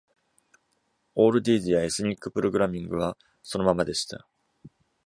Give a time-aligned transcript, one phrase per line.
[1.13, 4.27] オールディーズやエスニックプログラミングはそのままでした。